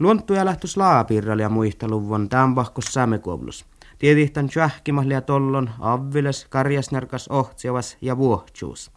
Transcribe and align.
Luonttuja 0.00 0.44
lähtös 0.44 0.76
laapirrali 0.76 1.42
ja 1.42 1.48
muihteluvon 1.48 2.28
tämän 2.28 2.54
pahkos 2.54 2.84
saamekuoblus. 2.84 3.66
Tietihtan 3.98 4.48
tjahkimahlia 4.48 5.20
tollon, 5.20 5.70
avviles, 5.80 6.46
karjasnarkas, 6.50 7.28
ohtsivas 7.28 7.96
ja 8.00 8.16
vuohtsuus. 8.16 8.90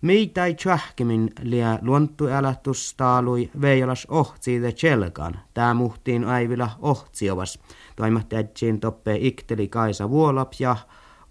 Meitä 0.00 0.46
ei 0.46 0.54
tjahkimin 0.54 1.30
liä 1.42 1.78
luonttuelähtus 1.82 2.94
taalui 2.96 3.50
veijolas 3.60 4.06
ohtsi 4.10 4.60
chelkan, 4.74 5.40
tää 5.54 5.74
muhtiin 5.74 6.24
aivilla 6.24 6.70
ohtsiovas. 6.80 7.58
Toimahti 7.96 8.36
ätsiin 8.36 8.80
toppe 8.80 9.16
ikteli 9.20 9.68
Kaisa 9.68 10.10
Vuolap 10.10 10.52
ja 10.58 10.76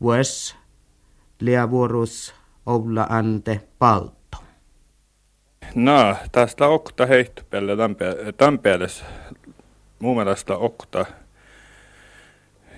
vues 0.02 0.56
liä 1.40 1.70
vuorus 1.70 2.34
olla 2.66 3.08
ante 3.10 3.68
paltto. 3.80 4.21
No, 5.76 6.16
tästä 6.32 6.68
okta 6.68 7.06
heittopelle 7.06 7.74
Tampeelles. 8.38 9.04
Mun 10.00 10.16
mielestä 10.16 10.56
okta 10.56 11.06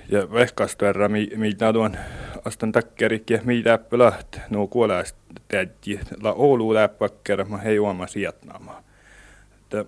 ja 0.10 0.32
vehkastuerra, 0.32 1.10
mitä 1.36 1.74
tuon 1.74 1.98
astan 2.46 2.72
takkerikki, 2.72 3.40
mitä 3.44 3.80
läht, 3.92 4.38
no 4.50 4.68
kuoläästä 4.68 5.20
tädji, 5.48 6.00
la 6.22 6.34
Oulu 6.34 6.74
läppäkkärä, 6.74 7.46
mä 7.46 7.58
hei 7.58 7.80
uoma 7.80 8.08
sietnaamaan. 8.08 8.84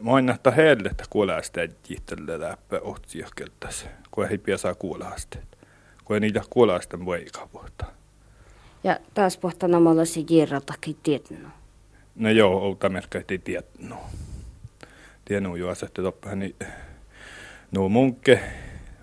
Mä 0.02 0.12
oon 0.12 0.26
nähtä 0.26 0.52
heille, 0.52 0.90
että 0.90 1.04
kuoläästä 1.10 1.54
tädji 1.54 1.98
tälle 2.06 2.40
läppä 2.40 2.80
ohtsihkeltäs, 2.82 3.88
kun 4.12 4.28
ei 4.28 4.38
piäsaa 4.38 4.76
kuoläästä. 4.76 5.38
Kun 6.06 6.16
ei 6.16 6.20
niitä 6.20 6.42
kuoläästä 6.50 7.06
voi 7.06 7.26
kavuuttaa. 7.34 7.92
Ja 8.84 9.00
taas 9.14 9.38
pohtaa 9.38 9.70
namalla 9.70 10.06
se 10.06 10.24
jirratakin 10.30 10.98
tietnut. 11.04 11.65
No 12.16 12.30
joo, 12.30 12.64
outa 12.64 12.90
merkka 12.90 13.20
ei 13.30 13.38
tietnut. 13.38 14.00
Tienuu 15.26 15.56
jo 15.56 15.70
asettu 15.70 16.02
toppahan, 16.02 16.40
niin 16.40 16.56
no 17.72 17.90
munkke, 17.90 18.40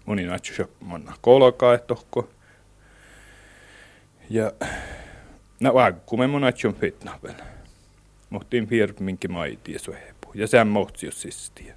moni 0.07 0.27
natsu 0.27 0.53
monna 0.81 1.15
kolkaa 1.21 1.79
tohko. 1.79 2.29
Ja 4.31 4.53
no 5.61 5.75
vaikka 5.75 6.17
me 6.17 6.27
mun 6.27 6.41
natsu 6.41 6.73
fitna 6.73 7.19
vielä. 7.23 7.45
Mohtiin 8.31 8.67
piirp 8.67 9.01
minkä 9.01 9.29
maiti 9.29 9.73
ja 9.73 9.79
suhepu. 9.79 10.33
Ja 10.35 10.47
sehän 10.47 10.69
mohti 10.69 11.07
jos 11.07 11.23
siis 11.23 11.51
tie. 11.55 11.75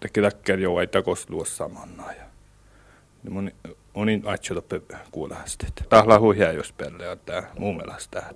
Tekki 0.00 0.20
takkär 0.20 0.58
jo 0.58 0.80
ei 0.80 0.86
takos 0.86 1.30
luo 1.30 1.44
samana. 1.44 2.12
Ja 2.12 3.30
moni, 3.30 3.54
moni 3.94 4.16
natsu 4.16 4.54
toppe 4.54 4.80
kuulahastet. 5.10 5.84
Tahla 5.88 6.18
huihää 6.18 6.52
jos 6.52 6.72
pelle 6.72 7.08
on 7.08 7.18
tää 7.26 7.50
muun 7.58 7.76
mielestä. 7.76 8.32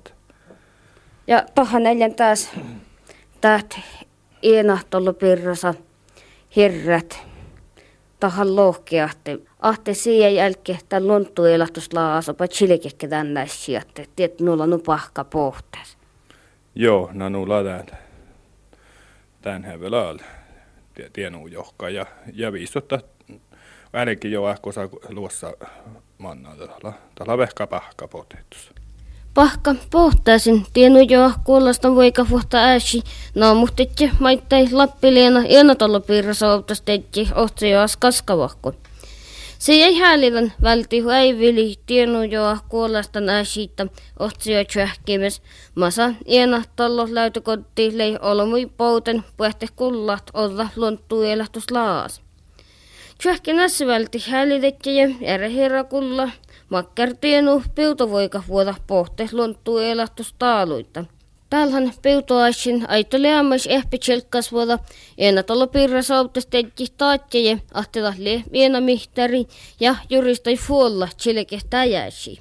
Ja 1.29 1.45
tohan 1.55 1.83
neljän 1.83 2.15
taas 2.15 2.51
täht 3.41 3.79
ienahtolla 4.43 5.13
pirrasa 5.13 5.75
hirrat 6.57 7.23
tahan 8.21 8.57
lohkeahte. 8.57 9.39
Ahte 9.61 9.95
siihen 9.95 10.35
jälkeen 10.35 10.79
tämän 10.89 11.09
lonttu 11.09 11.45
elahtuslaa 11.45 12.17
asopa 12.17 12.47
chilikekke 12.47 13.09
tänne 13.09 13.47
sijatte. 13.47 14.07
Tiet 14.17 14.41
nulla 14.41 14.67
nu 14.67 14.79
pahka 14.79 15.25
pohtas. 15.25 15.99
Joo, 16.75 17.11
no 17.13 17.29
nulla 17.29 17.65
tän. 17.65 17.87
Tän 19.43 19.65
hevelä 19.65 20.17
tienu 21.13 21.47
johka 21.47 21.91
ja, 21.91 22.07
ja 22.33 22.53
viistotta 22.53 23.01
ainakin 23.93 24.33
jo 24.33 24.45
ahkosa 24.45 24.89
luossa 25.09 25.53
manna 26.19 26.51
tällä. 27.15 27.39
Vehka 27.39 27.67
pahka. 27.67 28.09
Pahka 29.39 29.75
pohtaisin 29.91 30.67
tienu 30.73 30.99
jo 30.99 31.33
kuulosta 31.45 31.95
voika 31.95 32.25
fuhta 32.25 32.59
ääsi. 32.59 33.03
No 33.35 33.55
muhtitti 33.55 34.11
maittai 34.21 34.69
lappiliena 34.73 35.43
teikki 36.81 37.29
ohtsi 37.35 37.71
jo 37.71 37.81
kaskavahko. 37.99 38.73
Se 39.59 39.73
ei 39.73 39.99
häälivän 39.99 40.53
välti 40.63 41.03
ei 41.21 41.39
vili 41.39 41.75
tienu 41.87 42.23
jo 42.23 42.59
kuulosta 42.69 43.19
ääsiitä 43.29 43.87
ohtsi 44.19 44.53
jo 44.53 44.65
tjähkimes. 44.65 45.43
Masa 45.75 46.15
iena 46.27 46.63
tallo 46.77 47.07
läytökotti 47.11 47.99
lei 47.99 48.19
olomui 48.23 48.67
pouten 48.77 49.25
puhte 49.37 49.67
kullat 49.77 50.31
olla 50.35 50.69
luonttuu 50.77 51.23
elähtus 51.23 51.71
laas. 51.71 52.21
Tjähki 53.23 53.53
nässä 53.53 53.87
välti 53.87 54.25
häälidettä 54.31 54.91
ja 54.91 55.09
eri 56.69 56.75
kulla 56.75 56.83
Makkartienu 56.83 57.63
peutovoika 57.75 58.43
vuoda 58.49 58.75
pohte 58.87 59.29
lonttuu 59.33 59.79
elahtus 59.79 60.35
taaluita. 60.39 61.05
Täällähän 61.51 61.93
peutoaisin 62.03 62.85
aitoleamais 62.89 63.67
ehpi 63.67 63.99
tjelkkas 63.99 64.53
vuoda 64.53 64.79
ena 65.19 65.43
tolo 65.43 65.67
pirra 65.67 66.03
sautestetki 66.03 66.87
taatjeje 66.97 67.61
ahtela 67.75 68.15
le 68.19 68.45
ena 68.53 68.81
mihtari 68.81 69.47
ja 69.81 69.97
juristai 70.11 70.57
fuolla 70.57 71.09
tjelke 71.23 71.59
täjäsi. 71.71 72.41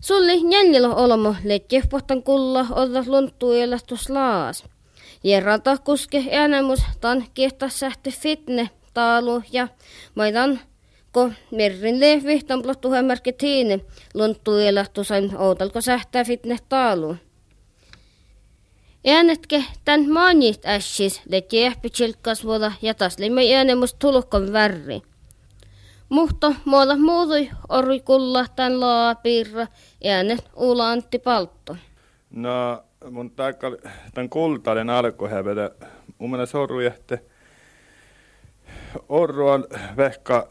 Sulle 0.00 0.34
jäljellä 0.34 0.94
olmo 0.94 1.34
pohtan 1.90 2.22
kulla 2.22 2.66
olla 2.70 3.04
lonttuu 3.06 3.52
elahtus 3.52 4.10
laas. 4.10 4.64
Jerralta 5.24 5.78
kuske 5.78 6.24
äänemus 6.32 6.80
tan 7.00 7.24
kehtä 7.34 7.68
sähte 7.68 8.10
fitne 8.10 8.70
taalu 8.94 9.42
ja 9.52 9.68
maidan 10.14 10.60
ko 11.12 11.30
merrin 11.50 12.00
le 12.00 12.20
vihtan 12.24 12.62
plottu 12.62 12.90
hämärke 12.90 13.32
tiine 13.32 13.80
lunttu 14.14 14.56
elahtu 14.56 15.04
sain 15.04 15.36
outalko 15.36 15.80
sähtää 15.80 16.24
fitne 16.24 16.56
taalu. 16.68 17.16
Äänetke 19.06 19.64
tän 19.84 20.10
maanit 20.10 20.66
ässis 20.66 21.22
le 21.28 21.40
kiehpi 21.40 21.90
chilkkas 21.90 22.44
vuoda 22.44 22.72
ja 22.82 22.94
taas 22.94 23.18
limme 23.18 23.54
äänemus 23.54 23.94
tulukon 23.94 24.52
värri. 24.52 25.00
Mutta 26.08 26.54
muuta 26.64 26.96
muutui 26.96 27.50
orri 27.68 28.00
kulla 28.00 28.46
tän 28.56 28.80
laapiirra 28.80 29.66
äänet 30.04 30.44
uula 30.56 30.90
Antti 30.90 31.18
Paltto. 31.18 31.76
No 32.30 32.84
mun 33.10 33.30
taikka 33.30 33.76
tän 34.14 34.28
kultainen 34.28 34.90
alkohävetä 34.90 35.70
mun 36.18 36.30
mielestä 36.30 36.52
sorru 36.52 36.76
Orru 39.08 39.48
on 39.48 39.66
vehka 39.96 40.48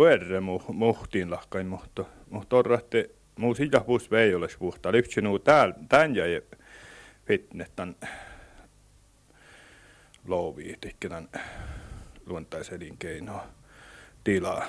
puerre 0.00 0.40
mu, 0.40 0.60
muhtiin 0.72 1.30
lahkain, 1.30 1.66
mutta, 1.66 2.04
orrahti 2.52 3.10
muu 3.36 3.54
sitä 3.54 3.80
puus 3.80 4.10
vei 4.10 4.34
olisi 4.34 4.58
puhtaa. 4.58 4.92
Lyhtsä 4.92 5.20
nuu 5.20 5.38
täällä, 5.38 5.74
tän 5.88 6.16
jäi 6.16 6.42
fitnettan 7.26 7.96
louvi, 10.28 10.76
tekemään 10.80 11.28
luontaiselinkeinoa 12.26 13.46
tilaa. 14.24 14.64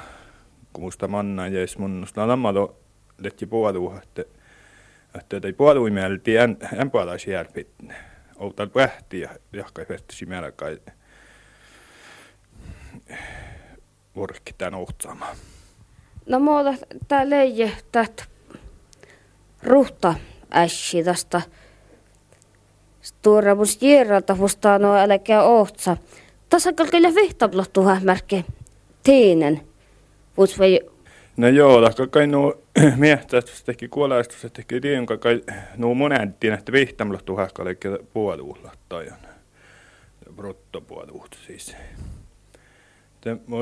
Kun 0.73 0.83
musta 0.83 1.07
manna 1.07 1.47
jäis 1.47 1.77
mun 1.77 2.01
nusta 2.01 2.27
lammalo 2.27 2.79
letti 3.17 3.45
puoluu, 3.45 3.93
että 4.03 4.23
että 5.19 5.47
ei 5.47 5.53
puoluu 5.53 5.89
mielti 5.89 6.37
en, 6.37 6.57
en 6.81 6.91
puolaa 6.91 7.17
siellä 7.17 7.51
fitne. 7.53 7.95
Outal 8.35 8.69
pähti 8.69 9.19
ja 9.19 9.29
jahkai 9.53 9.85
festisi 9.85 10.25
melkai 10.25 10.79
vuorikki 14.15 14.53
tämän 14.57 14.75
ohtsaamaan? 14.75 15.35
No 16.25 16.39
muuta 16.39 16.73
tää 17.07 17.29
leije 17.29 17.71
tät 17.91 18.29
ruhta 19.63 20.15
ässi 20.53 21.03
tästä 21.03 21.41
Stora 23.01 23.55
mus 23.55 23.81
järralta 23.81 24.35
hustaa 24.35 24.79
no 24.79 24.95
älkää 24.95 25.43
ohtsa. 25.43 25.97
Tässä 26.49 26.73
kalkille 26.73 27.15
vihtablottu 27.15 27.83
märke 28.03 28.45
tiinen. 29.03 29.61
Vai 30.37 30.79
No 31.37 31.47
joo, 31.47 31.81
lakka 31.81 32.07
kai 32.07 32.27
nuo 32.27 32.61
miehtäistys 32.95 33.63
teki 33.63 33.87
kuolaistus, 33.87 34.45
että 34.45 34.61
teki 34.61 34.81
tiedon 34.81 35.05
kai 35.05 35.41
nuo 35.77 35.93
monen 35.93 36.35
tien, 36.39 36.53
että 36.53 36.71
vihtamlottu 36.71 37.37
häkkälle 37.37 37.75
puoluulla 38.13 38.71
tai 38.89 39.07
bruttopuoluut 40.35 41.37
siis. 41.47 41.75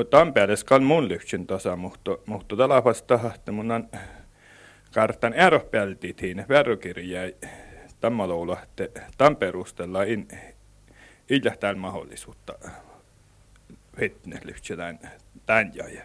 Tampereessa 0.10 0.66
kan 0.66 0.84
mun 0.84 1.08
lyhtsyn 1.10 1.48
tasa, 1.48 1.76
mutta, 1.76 2.18
mutta 2.26 2.56
tällä 2.56 2.84
vasta, 2.84 3.20
että 3.36 3.52
mun 3.52 3.72
on 3.72 3.90
kartan 4.94 5.34
verrokirja 6.50 7.22
tämä 8.00 8.28
luulo, 8.28 8.58
että 8.64 9.02
Tamperustella 9.18 10.04
in, 10.04 10.28
iljähtää 11.30 11.76
mahdollisuutta 11.76 12.54
fitness 14.00 14.46
lyhtsyn 14.46 15.00
tämän 15.46 15.72
jäi. 15.76 16.02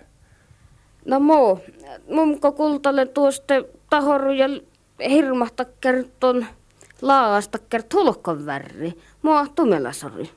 No 1.05 1.21
muu, 1.21 1.61
mun 2.11 2.41
kultalle 2.56 3.06
tuosta 3.06 3.55
tahoru 3.91 4.33
ja 4.33 4.49
hirmahta 5.09 5.65
kerton 5.81 6.47
laasta 7.03 7.59
kertulkon 7.59 8.47
värri. 8.47 8.93
Mua 9.23 9.47
tumelasori. 9.55 10.31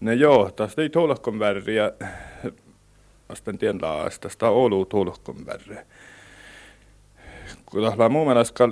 No 0.00 0.12
joo, 0.12 0.50
tästä 0.50 0.82
ei 0.82 0.90
tulkon 0.90 1.38
värriä 1.38 1.92
Asten 3.28 3.58
tien 3.58 3.78
laasta, 3.82 4.28
sitä 4.28 4.48
Oulu 4.48 4.84
tulkon 4.84 5.46
värre. 5.46 5.86
Kun 7.66 7.82
tahla 7.82 8.08
muun 8.08 8.26
mielestä 8.26 8.64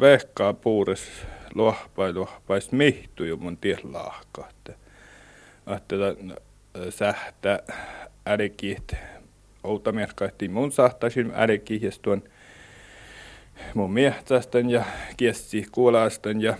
vehkaa 0.00 0.52
puures 0.52 1.10
lohpai 1.54 2.14
lohpais 2.14 2.72
mihtu 2.72 3.24
jo 3.24 3.36
mun 3.36 3.56
ties 3.56 3.84
lahka. 3.84 4.48
Että 5.76 5.96
sähtä 6.90 7.62
ärikit 8.28 8.92
outa 9.64 9.92
merkkaittiin 9.92 10.52
mun 10.52 10.72
sahtasin 10.72 11.32
ärikihjes 11.36 11.98
tuon 11.98 12.22
mun 13.74 13.92
miehtästön 13.92 14.70
ja 14.70 14.84
kiessi 15.16 15.66
kuulasten 15.72 16.40
ja 16.40 16.56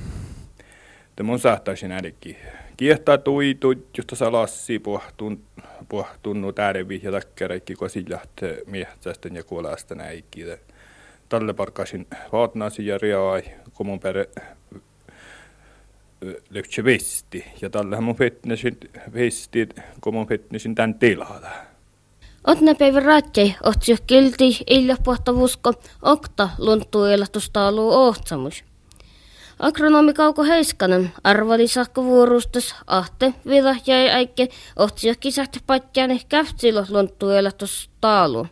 mun 1.22 1.38
sahtaisin 1.38 1.92
ärikki. 1.92 2.36
Kiehtaa 2.76 3.18
tuitu, 3.18 3.74
josta 3.96 4.16
salassi 4.16 4.78
puhtun, 4.78 5.40
puhtunut 5.88 6.58
äärevi 6.58 7.00
ja 7.02 7.12
takkereikki, 7.12 7.74
kun 7.74 7.90
sillä 7.90 8.20
miehtästön 8.66 9.36
ja 9.36 9.44
kuulasten 9.44 10.00
äikki. 10.00 10.44
Tälle 11.28 11.52
parkaisin 11.52 12.06
vaatnasi 12.32 12.86
ja 12.86 12.98
riai, 12.98 13.42
kun 13.74 13.86
mun 13.86 14.00
perä 14.00 14.24
lyhtsä 16.50 16.84
visti. 16.84 17.44
Ja 17.60 17.70
tällähän 17.70 18.04
mun 18.04 18.16
fitnessin 18.16 18.78
visti, 19.14 19.68
kun 20.00 20.14
mun 20.14 20.26
fitnessin 20.26 20.74
tän 20.74 20.94
tilalla. 20.94 21.50
Otna 22.46 22.74
päivä 22.74 23.00
ratsei, 23.00 23.54
otsi 23.62 23.96
kilti 24.06 24.58
illa 24.70 24.96
vusko, 25.34 25.72
okta 26.02 26.48
luntuu 26.58 27.04
elastustaaluu 27.04 27.90
ohtsamus. 27.90 28.64
Agronomi 29.58 30.12
Kauko 30.14 30.44
Heiskanen 30.44 31.12
arvali 31.24 31.68
sakko 31.68 32.04
vuorustus 32.04 32.74
ahte 32.86 33.34
vida 33.48 33.76
jäi 33.86 34.08
äikke 34.08 34.48
otsi 34.76 35.14
kisahti 35.20 35.58
luntuu 36.88 37.30
elastustaaluu. 37.30 38.46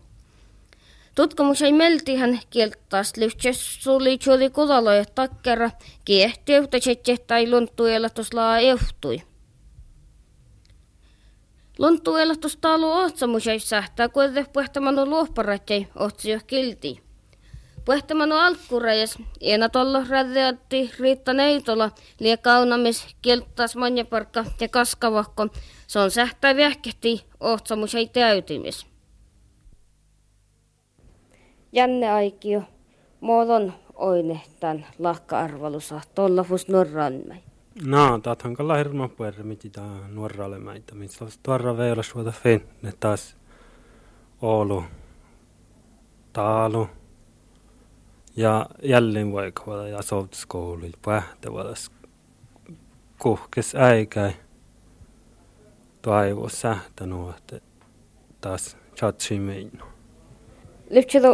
Tutkimus 1.15 1.63
ei 1.63 1.73
melti 1.73 2.17
hän 2.17 2.41
kieltäas 2.51 3.17
lyhtsä 3.17 3.49
suli 3.53 4.19
tjuli 4.19 4.51
kudaloja 4.51 5.05
takkera 5.05 5.71
kiehti 6.05 6.55
yhtä 6.55 6.79
tai 7.27 7.51
luntuu 7.51 7.87
elatuslaa 7.87 8.59
ehtui. 8.59 9.23
Lonttu 11.79 12.17
elastus 12.17 12.59
alu 12.63 12.91
ohtsamusai 12.93 13.59
sähtää, 13.59 14.09
kuitenkin 14.09 14.53
puhtamanu 14.53 15.07
luohparatjai 15.07 15.87
ohtsio 15.97 16.39
kilti. 16.47 17.03
Puhtamanu 17.85 18.35
alkkurejas, 18.35 19.19
iena 19.41 19.69
tollo 19.69 20.05
räddeatti 20.09 20.91
Riitta 21.01 21.33
Neitola, 21.33 21.91
lie 22.21 22.37
kaunamis, 22.37 23.17
kieltäas 23.23 23.77
manjaparkka 23.77 24.45
ja 24.61 24.69
kaskavahko, 24.69 25.49
se 25.87 25.99
on 25.99 26.11
sähtää 26.11 26.57
vähkehti 26.57 27.25
ohtsamusai 27.41 28.07
täytimis. 28.07 28.87
Janne 31.73 32.11
Aikio, 32.11 32.63
muodon 33.21 33.73
oine 33.95 34.41
tämän 34.61 34.87
lahka-arvalusa, 34.99 36.01
tuolla 36.15 36.45
fus 36.45 36.69
norranmäin. 36.69 37.43
No, 37.85 38.19
taathan 38.19 38.55
kalla 38.55 38.77
hirma 38.77 39.09
puerre, 39.09 39.43
miti 39.43 39.71
tää 39.71 40.09
nuoralle 40.09 40.59
mäitä. 40.59 40.95
Olisi 41.21 41.41
tuoda 41.43 41.77
veillä 41.77 42.03
suota 42.03 42.33
fenne 42.33 42.93
taas 43.01 43.37
Oulu, 44.43 44.85
Taalu 46.33 46.89
ja 48.37 48.67
jälleen 48.83 49.33
vaikka 49.33 49.87
ja 49.89 50.03
sovtuskoulu, 50.03 50.87
pähtäväläs 51.05 51.91
kuhkes 53.19 53.75
äikäi. 53.75 54.33
Sähtänyt, 56.49 57.29
että 57.39 57.61
taas 58.41 58.77
chatsi 58.97 59.39
meinu. 59.39 59.85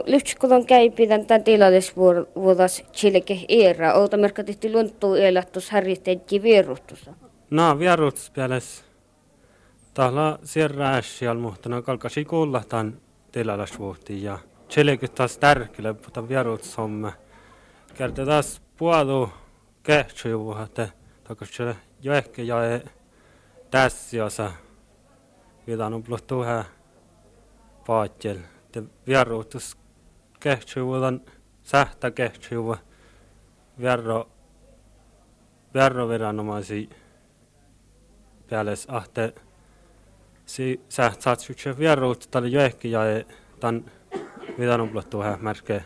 Lyhtsikudon 0.07 0.67
käipidän 0.67 1.27
tämän 1.27 1.45
tilallisvuodas 1.45 2.85
chileke 2.93 3.41
era. 3.49 3.95
Outa 3.95 4.17
merkka 4.17 4.45
tehty 4.45 4.73
lunttuu 4.73 5.15
elähtus 5.15 5.71
harjoitteetti 5.71 6.43
vieruhtussa. 6.43 7.15
No, 7.51 7.79
vieruhtus 7.79 8.31
pääles. 8.31 8.85
Tahla 9.95 10.39
sierra 10.45 10.91
äsial 10.91 11.39
muhtana 11.39 11.83
kalkasi 11.83 12.25
kuulla 12.25 12.63
tämän 12.69 13.01
ja 14.23 14.39
taas 15.15 15.39
tärkeä, 15.39 15.93
mutta 15.93 16.29
vieruhtus 16.29 16.79
homme. 16.79 17.13
Kerta 17.95 18.27
taas 18.27 18.63
puolu 18.77 19.31
kehtsyjuva, 19.83 20.63
että 20.63 20.89
takaisin 21.25 21.75
jo 22.03 22.13
ehkä 22.13 22.43
jäi 22.43 22.81
tässä 23.71 24.25
osa. 24.25 24.53
Vielä 25.67 25.87
on 25.87 26.03
plus 26.03 26.25
hää 26.47 26.65
paatjel 27.87 28.39
te 28.73 28.83
vieruutus 29.07 29.77
kehtsuudan 30.41 31.21
sähtä 31.63 32.11
kehtsuuva 32.11 32.79
vierro 33.81 34.29
vierro 35.75 36.09
viranomaisi 36.09 36.91
pääles 38.51 38.87
ahte 38.91 39.35
si 40.47 40.81
säht 40.89 41.21
satsutse 41.21 41.79
vieruut 41.79 42.29
tälle 42.31 42.49
joehki 42.49 42.91
ja 42.91 43.01
tan 44.59 44.65
vidanumplottu 44.65 45.19
hä 45.19 45.39
märke 45.41 45.85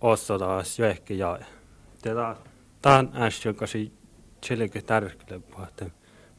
osso 0.00 0.38
taas 0.38 0.78
joehki 0.78 1.18
ja 1.18 1.38
tätä 2.02 2.36
tan 2.82 3.10
äs 3.14 3.44
joka 3.44 3.66
si 3.66 3.92
chilike 4.46 4.82
tärkeä 4.82 5.40
puhte 5.40 5.90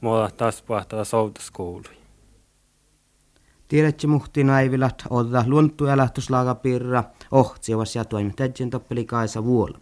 muuta 0.01 0.29
taas 0.37 0.61
puhtaa 0.61 1.03
soutaskuului 1.03 2.01
Tiedätkö 3.67 4.07
muhti 4.07 4.43
naivilat 4.43 5.03
odda 5.09 5.43
luonttu 5.47 5.87
elähtyslaagapirra, 5.87 7.03
ohtsiavas 7.31 7.95
ja 7.95 8.05
toimittajien 8.05 8.69
toppeli 8.69 9.05
Kaisa 9.05 9.43
Vuola. 9.43 9.79